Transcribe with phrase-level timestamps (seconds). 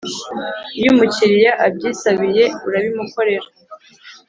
[0.77, 3.47] iyo umukiriya abyisabiye urabimukorera